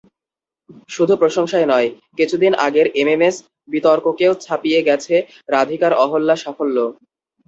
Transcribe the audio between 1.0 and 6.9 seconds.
প্রশংসাই নয়, কিছুদিন আগের এমএমএস বিতর্ককেও ছাপিয়ে গেছে রাধিকার অহল্যা সাফল্য।